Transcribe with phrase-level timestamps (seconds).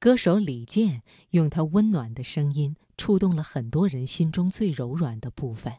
[0.00, 1.02] 歌手李健
[1.32, 5.74] 用他温暖的声音触动了很多人心中最柔软的部分。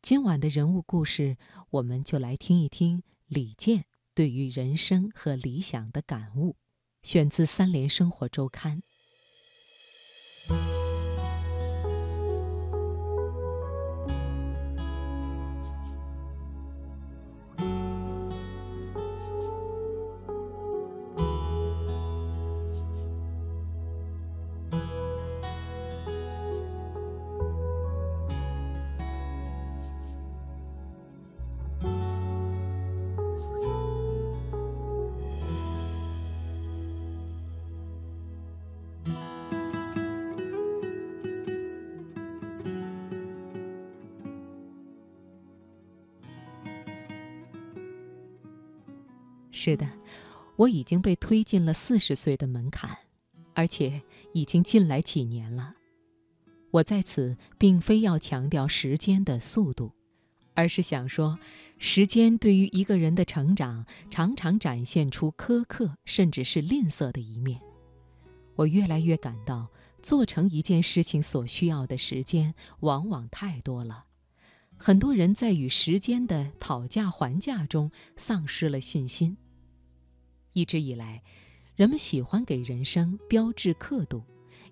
[0.00, 1.36] 今晚的人物故事，
[1.70, 6.54] 我们就来听一听李健对于人生和理想的感悟，
[7.02, 8.82] 选自《三联生活周刊》。
[49.60, 49.88] 是的，
[50.54, 52.96] 我已经被推进了四十岁的门槛，
[53.54, 54.00] 而且
[54.32, 55.74] 已经进来几年了。
[56.70, 59.90] 我在此并非要强调时间的速度，
[60.54, 61.40] 而是想说，
[61.76, 67.60] 时间对于一个人的成长，常常展现出苛刻甚至是吝啬的一面。
[68.54, 69.66] 我越来越感到，
[70.00, 74.04] 做成一件事情所需要的时间往往太多了。
[74.76, 79.36] 很多人在与时间的讨价还价中丧失了信心。
[80.58, 81.22] 一直以来，
[81.76, 84.24] 人们喜欢给人生标志刻度，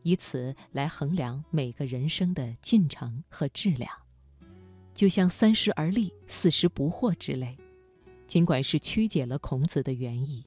[0.03, 3.89] 以此来衡量每个人生的进程和质量。
[4.93, 7.57] 就像“三十而立，四十不惑”之类，
[8.27, 10.45] 尽管是曲解了孔子的原意，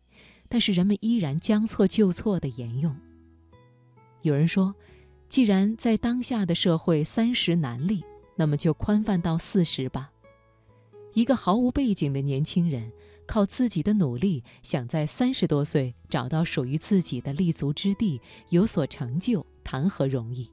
[0.50, 2.94] 但是人们依然将错就错地沿用。
[4.24, 4.76] 有人说，
[5.30, 8.04] 既然在当下的社会三十难立，
[8.36, 10.12] 那么就宽泛到四十吧。
[11.14, 12.92] 一个毫无背景的年轻人。
[13.30, 20.50] 靠自己的努力，想在三十多岁找到属于自己的立足之地，有所成就，谈何容易？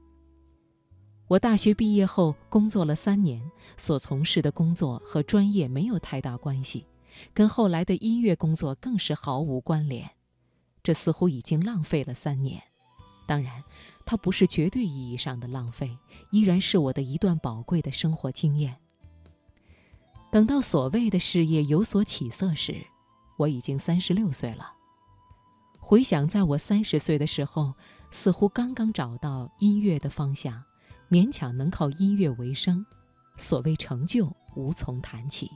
[1.27, 3.41] 我大学毕业后工作了三年，
[3.77, 6.85] 所从事的工作和专业没有太大关系，
[7.33, 10.07] 跟后来的音乐工作更是毫无关联。
[10.83, 12.61] 这似乎已经浪费了三年。
[13.25, 13.63] 当然，
[14.05, 15.97] 它不是绝对意义上的浪费，
[16.29, 18.77] 依然是我的一段宝贵的生活经验。
[20.29, 22.85] 等到所谓的事业有所起色时，
[23.37, 24.71] 我已经三十六岁了。
[25.79, 27.73] 回想在我三十岁的时候，
[28.11, 30.61] 似乎刚刚找到音乐的方向，
[31.09, 32.85] 勉强能靠音乐为生，
[33.37, 35.49] 所谓成就无从谈起。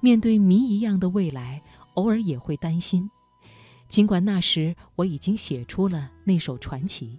[0.00, 1.62] 面对谜一样的未来，
[1.94, 3.10] 偶尔也会担心。
[3.88, 7.18] 尽管那时我已经写出了那首传奇，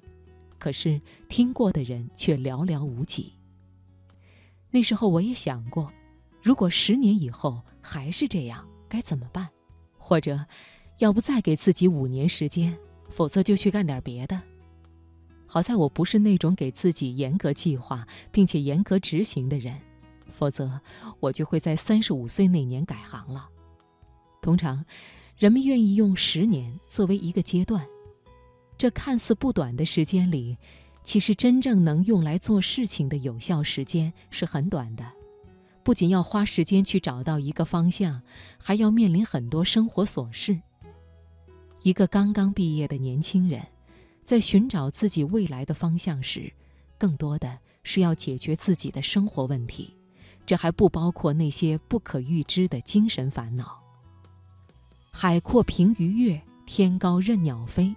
[0.59, 3.33] 可是听过的人却寥寥无几。
[4.69, 5.91] 那时候我也想过。
[6.45, 9.50] 如果十年以后还是这样，该怎么办？
[9.97, 10.45] 或者，
[11.00, 12.78] 要不再给自己五年时间，
[13.09, 14.39] 否则就去干点别的。
[15.47, 19.75] 好在我不是那种给自己严格计划并且严格执行的人，
[20.29, 20.79] 否则
[21.19, 23.50] 我就会在三十五岁那年改行了。
[24.39, 24.85] 通常，
[25.39, 27.83] 人们愿意用十年作为一个阶段，
[28.77, 30.56] 这看似不短的时间里，
[31.01, 35.12] 其实真正能用来做事情的有效时间是很短的。
[35.85, 38.19] 不仅要花时间去找到一个方向，
[38.57, 40.59] 还要面临很多生活琐事。
[41.84, 43.62] 一个刚刚毕业的年轻人，
[44.24, 46.51] 在寻找自己未来的方向时，
[46.97, 49.95] 更多的是要解决自己的生活问题，
[50.44, 53.79] 这还不包括那些不可预知的精神烦恼。
[55.12, 57.95] 海阔凭鱼跃，天高任鸟飞。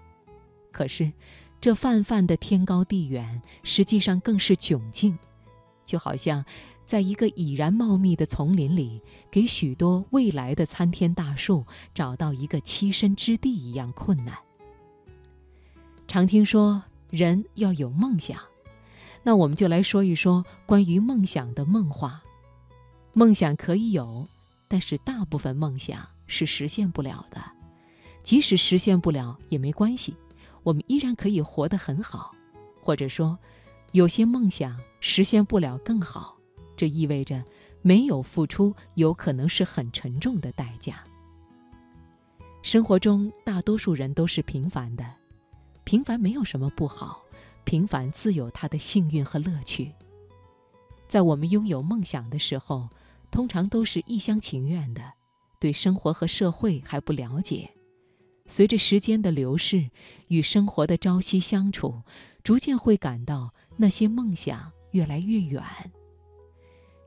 [0.70, 1.10] 可是，
[1.58, 5.18] 这泛泛的天高地远，实际上更是窘境，
[5.86, 6.44] 就好像……
[6.88, 14.34] 在一个已然茂密的丛林里，给许多未来的参天大树找到一个栖身之地一样困难。
[16.06, 18.40] 常听说人要有梦想，
[19.22, 22.22] 那我们就来说一说关于梦想的梦话。
[23.12, 24.26] 梦想可以有，
[24.66, 27.38] 但是大部分梦想是实现不了的。
[28.22, 30.16] 即使实现不了也没关系，
[30.62, 32.34] 我们依然可以活得很好。
[32.80, 33.38] 或者说，
[33.92, 36.37] 有些梦想实现不了更好。
[36.78, 37.44] 这意味着，
[37.82, 41.02] 没有付出有可能是很沉重的代价。
[42.62, 45.04] 生活中，大多数人都是平凡的，
[45.82, 47.20] 平凡没有什么不好，
[47.64, 49.92] 平凡自有它的幸运和乐趣。
[51.08, 52.88] 在我们拥有梦想的时候，
[53.30, 55.02] 通常都是一厢情愿的，
[55.58, 57.68] 对生活和社会还不了解。
[58.46, 59.90] 随着时间的流逝，
[60.28, 62.02] 与生活的朝夕相处，
[62.44, 65.62] 逐渐会感到那些梦想越来越远。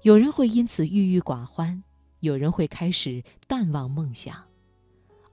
[0.03, 1.83] 有人会因此郁郁寡欢，
[2.21, 4.35] 有人会开始淡忘梦想，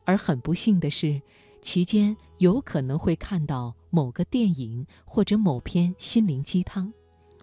[0.05, 1.23] 而很不幸的是，
[1.62, 6.93] 其间有可能会看到某个电影或者某篇心灵鸡汤，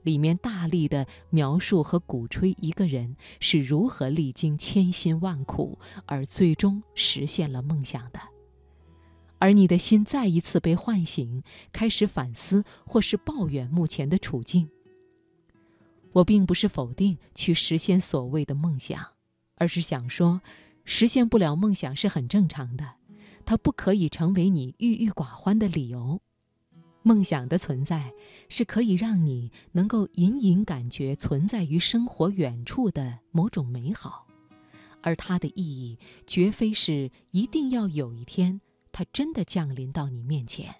[0.03, 8.19] 里面大力的描述和鼓吹一个人是如何历经千辛万苦而最终实现了梦想的。
[9.39, 11.41] 而你的心再一次被唤醒，
[11.71, 14.69] 开始反思或是抱怨目前的处境。
[16.15, 19.05] 我并不是否定去实现所谓的梦想，
[19.55, 20.39] 而是想说，
[20.85, 22.93] 实现不了梦想是很正常的，
[23.43, 26.21] 它不可以成为你郁郁寡欢的理由。
[27.03, 28.13] 梦想的存在
[28.47, 34.25] 是可以让你能够隐隐感觉存在于生活远处的某种美好，
[35.01, 38.61] 而它的意义绝非是一定要有一天
[38.93, 40.73] 它真的降临到你面前。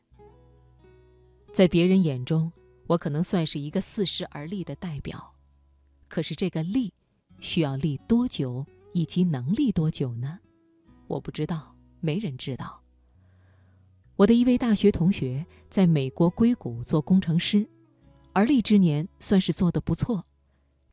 [1.52, 2.50] 在别人眼中。
[2.88, 5.34] 我可能算是一个四十而立的代表，
[6.08, 6.94] 可是这个立，
[7.40, 10.40] 需要立多久，以及能立多久呢？
[11.08, 12.82] 我不知道，没人知道。
[14.16, 17.68] 我的一位大学同学在美国硅谷做工程师，
[18.34, 20.24] 而立之年算是做得不错，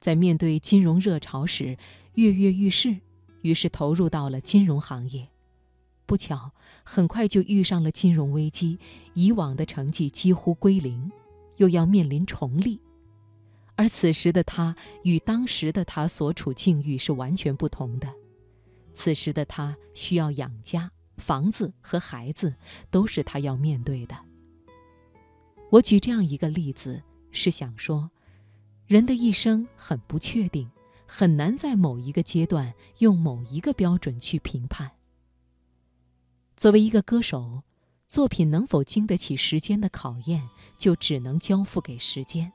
[0.01, 1.77] 在面对金融热潮时
[2.15, 2.99] 跃跃欲试，
[3.43, 5.29] 于是投入到了金融行业。
[6.07, 6.53] 不巧，
[6.83, 8.79] 很快就遇上了金融危机，
[9.15, 11.13] 以往的成绩几乎归零。
[11.57, 12.81] 又要面临重立，
[13.77, 18.13] 而此时的他与当时的他所处境遇是完全不同的。
[18.95, 22.55] 此时的他需要养家，房子和孩子
[22.91, 24.17] 都是他要面对的。
[25.71, 28.11] 我举这样一个例子，是想说，
[28.87, 30.71] 人的一生很不确定，
[31.07, 34.91] 很难在某一个阶段用某一个标准去评判。
[36.57, 37.63] 作为一个歌手。
[38.13, 42.53] 作品能否经得起时间的考验，就只能交付给时间。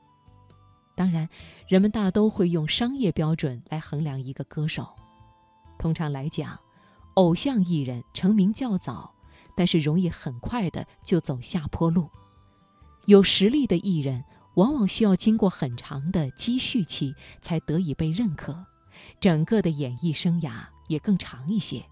[0.94, 1.28] 当然，
[1.66, 4.86] 人们大都会用商业标准来衡量一个歌手。
[5.76, 6.56] 通常来讲，
[7.14, 9.12] 偶像艺人成名较早，
[9.56, 12.08] 但是容易很快的就走下坡路；
[13.06, 14.22] 有实力的艺人
[14.54, 18.64] 往往需要经过很长的积蓄期才得以被认可，
[19.20, 21.84] 整个的演艺生涯也更长一些。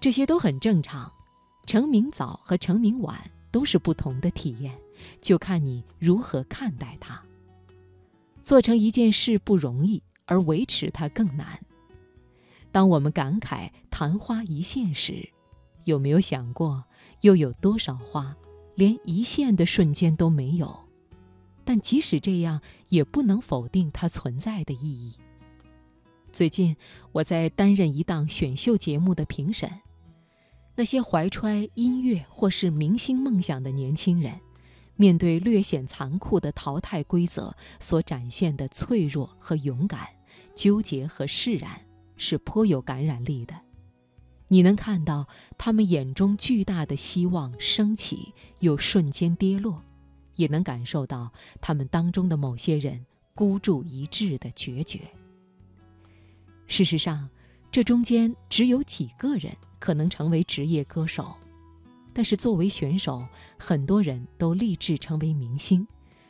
[0.00, 1.12] 这些都很正常。
[1.64, 4.76] 成名早和成名晚都是不同的体验，
[5.20, 7.22] 就看你如何看待它。
[8.40, 11.60] 做成一件事不容易，而维持它更难。
[12.72, 15.28] 当我们感慨昙花一现时，
[15.84, 16.84] 有没有想过，
[17.20, 18.36] 又有多少花
[18.74, 20.76] 连一现的瞬间都没有？
[21.64, 25.16] 但即使这样，也不能否定它存在的意义。
[26.32, 26.76] 最近，
[27.12, 29.70] 我在担任一档选秀节目的评审。
[30.74, 34.40] 那些怀揣音乐或是明星梦想的年轻人，
[34.96, 40.08] 面对略显残酷的淘汰规则所展现的脆弱和勇敢、
[40.54, 41.70] 纠结和释然，
[42.16, 43.54] 是颇有感染力的。
[44.48, 45.26] 你能看到
[45.58, 49.82] 他们眼中巨大的希望升起，又瞬间跌落，
[50.36, 51.30] 也能感受到
[51.60, 53.04] 他们当中的某些人
[53.34, 55.00] 孤注一掷的决绝。
[56.66, 57.28] 事实上，
[57.70, 59.54] 这中间只有几个人。
[59.82, 61.34] 可能成为职业歌手，
[62.12, 63.26] 但是作为选手，
[63.58, 65.84] 很多人都立志成为明星，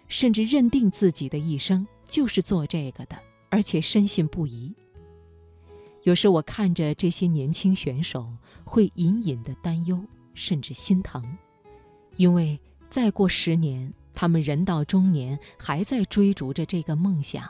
[0.09, 3.19] 甚至认定自己的一生就是做这个的，
[3.51, 4.75] 而且深信不疑。
[6.05, 8.27] 有时我看着这些年轻选手，
[8.65, 10.03] 会隐隐的担忧，
[10.33, 11.23] 甚至心疼，
[12.17, 12.59] 因为
[12.89, 17.47] 再过十年，他们人到中年还在追逐着这个梦想，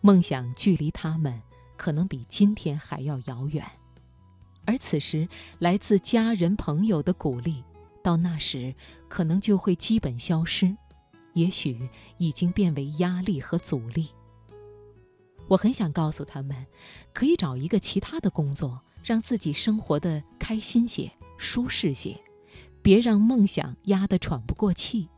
[0.00, 1.38] 梦想距离他们
[1.76, 3.62] 可能比今天还要遥远。
[4.68, 5.26] 而此时，
[5.60, 7.64] 来自家人朋友的鼓励，
[8.02, 8.74] 到那时
[9.08, 10.76] 可能就会基本消失，
[11.32, 14.10] 也许已经变为压力和阻力。
[15.46, 16.66] 我很想告诉他们，
[17.14, 22.20] 可以找一个其他的工作，让自己生活的开心些、舒适些，
[22.82, 25.08] 别让梦想压得喘不过气。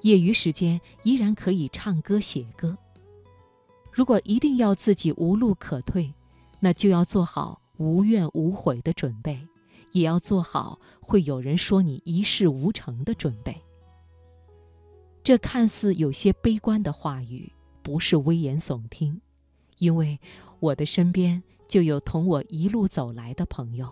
[0.00, 2.76] 业余时间依然可以唱歌、写歌。
[3.92, 6.12] 如果一定要自己无路可退，
[6.58, 7.61] 那就要做好。
[7.78, 9.46] 无怨无悔的准备，
[9.92, 13.60] 也要做好会有人说你一事无成的准备。
[15.24, 17.52] 这看似有些悲观的话语，
[17.82, 19.20] 不是危言耸听，
[19.78, 20.18] 因为
[20.60, 23.90] 我的身边就有同我一路走来的朋友，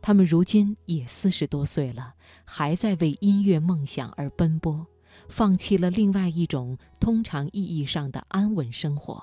[0.00, 4.84] 他们如今也四十多岁了，还在为音乐梦想而奔波，
[5.28, 9.22] 放弃了另外一种通常意义上的安稳生活。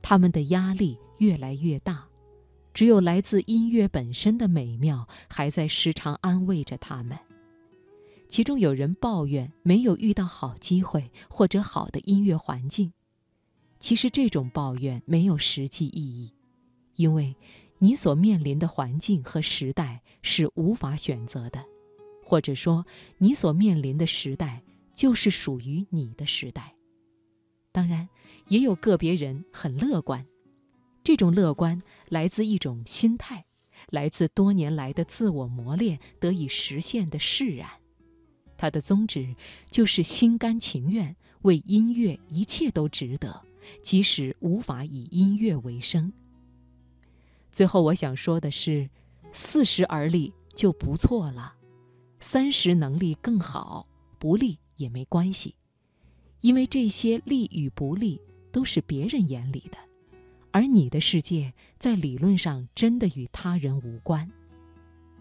[0.00, 2.08] 他们的压力越来越大。
[2.74, 7.18] 只有来自音乐本身的美妙，还在时常安慰着他们。
[8.28, 12.92] 其中有人抱怨没有遇到好机会或者好的音乐环境。
[13.78, 16.32] 其实这种抱怨没有实际意义，
[16.96, 17.36] 因为
[17.78, 21.62] 你所面临的环境和时代是无法选择的。
[22.24, 22.86] 或者说，
[23.18, 24.62] 你所面临的时代
[24.94, 26.74] 就是属于你的时代。
[27.70, 28.08] 当然，
[28.48, 30.24] 也有个别人很乐观，
[31.04, 33.44] 这种乐观来自一种心态，
[33.90, 37.68] 来自多年来的自我磨练得以实现的释然。
[38.56, 39.34] 他的宗旨
[39.70, 43.42] 就是心甘情愿为音乐，一切都值得，
[43.82, 46.12] 即使无法以音乐为生。
[47.50, 48.88] 最后，我想说的是，
[49.32, 51.54] 四十而立就不错了，
[52.20, 53.84] 三十能力更好，
[54.20, 55.56] 不立也没关系，
[56.40, 58.20] 因为这些立与不立
[58.52, 59.78] 都是别人眼里的，
[60.52, 64.30] 而你的世界在理论上真的与他人无关。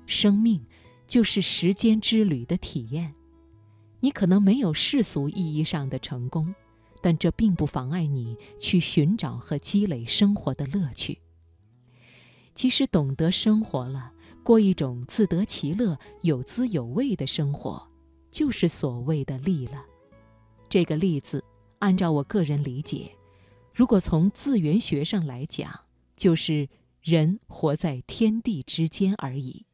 [0.05, 0.63] 生命
[1.07, 3.13] 就是时间之旅的体验，
[4.01, 6.53] 你可能没有世俗意义上的成功，
[7.01, 11.19] 但这并不妨碍你去寻找和积累生活的乐趣。
[12.53, 14.11] 其实，懂得生活了，
[14.43, 17.81] 过一种自得其乐、有滋有味的生活，
[18.29, 19.85] 就是所谓的“利”了。
[20.67, 21.41] 这个“利”字，
[21.79, 23.09] 按照我个人理解，
[23.73, 25.81] 如果从字源学上来讲，
[26.15, 26.69] 就是
[27.01, 29.65] 人活在天地之间而已。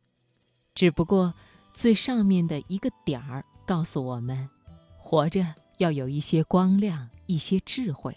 [0.75, 1.33] 只不过，
[1.73, 4.49] 最上面的一个点儿告诉我们，
[4.97, 8.15] 活着要有一些光亮、一些智慧。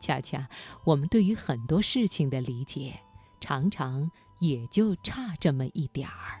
[0.00, 0.48] 恰恰，
[0.84, 3.00] 我们对于很多事情的理解。
[3.40, 4.10] 常常
[4.40, 6.40] 也就差这么一点儿。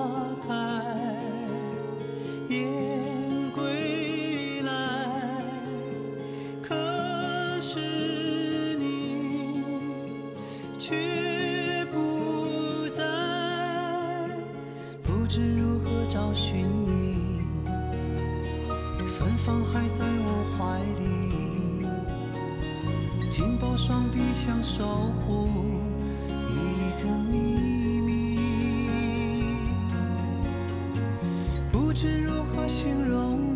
[19.43, 21.83] 方还在我怀里，
[23.31, 24.85] 紧抱双臂想守
[25.25, 25.49] 护
[26.47, 26.53] 一
[27.01, 28.37] 个秘密。
[31.71, 33.50] 不知如何形容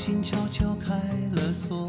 [0.00, 0.94] 心悄悄开
[1.34, 1.86] 了锁。